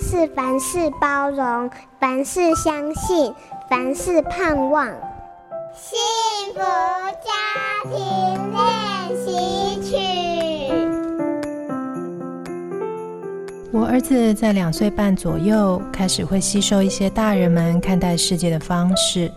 [0.00, 3.32] 是凡事包容，凡事相信，
[3.68, 4.86] 凡事盼望。
[5.74, 5.98] 幸
[6.54, 7.30] 福家
[7.90, 7.94] 庭
[8.52, 8.60] 练
[9.24, 9.96] 习曲。
[13.72, 19.30] 我儿子在两岁半左右开始会吸收一些大人们看待世界的方式。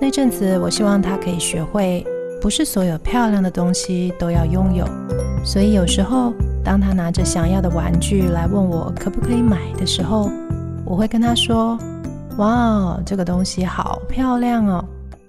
[0.00, 2.04] 那阵子，我希望他可以学会，
[2.40, 4.84] 不是所有漂亮的东西都要拥有。
[5.44, 6.32] 所以有时候，
[6.66, 10.28] 当他拿着想要的玩具来问我可不可以买的时候，
[10.84, 11.78] 我会跟他说
[12.38, 14.84] ：“哇，这个东西好漂亮哦！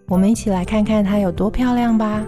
[0.08, 2.24] 我们一起来看看它有多漂亮吧。”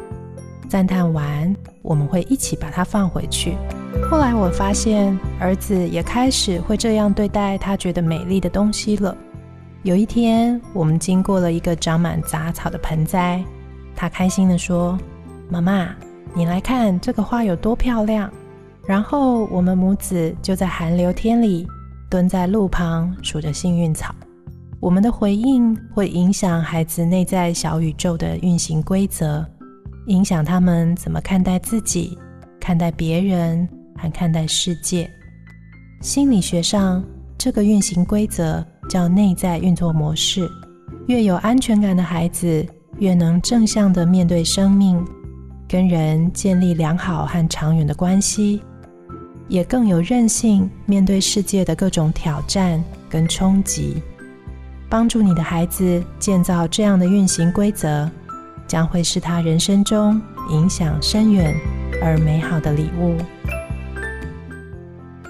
[0.69, 1.51] 赞叹完，
[1.81, 3.57] 我们会一起把它放回去。
[4.11, 9.17] 后来我发现，儿子也开始会这样对待他觉得美丽的东西了。
[9.81, 13.43] 有一天，我们经过了一个长满杂草的盆栽，
[13.95, 14.95] 他开心地说
[15.49, 15.89] ：“妈妈。”
[16.35, 18.29] 你来看这个花有多漂亮！
[18.89, 21.67] 然后我们母子就在寒流天里
[22.09, 24.15] 蹲在路旁数着幸运草。
[24.79, 29.45] 我们的回应会影响孩子内在小宇宙的运行规则，
[30.07, 32.17] 影响他们怎么看待自己、
[32.59, 35.07] 看待别人和看待世界。
[36.01, 37.03] 心理学上，
[37.37, 40.49] 这个运行规则叫内在运作模式。
[41.05, 42.65] 越有安全感的孩子，
[42.97, 44.99] 越能正向的面对生命。
[45.67, 48.59] 跟人建立良好和长远的关系，
[49.49, 54.01] 也更有韧性面对世界的各种挑战跟冲击。
[54.87, 58.09] 帮助你的孩子建造这样的运行规则，
[58.65, 61.53] 将会是他人生中影响深远
[62.01, 63.17] 而美好的礼物。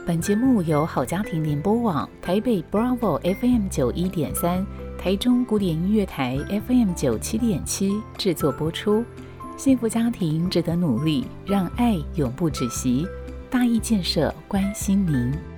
[0.05, 4.65] 本节目由好家庭联播网台北 Bravo FM 九一点三、
[4.97, 9.03] 台中古典音乐台 FM 九七点七制作播出。
[9.55, 13.05] 幸福家庭值得努力，让爱永不止息。
[13.49, 15.48] 大义建设关心您。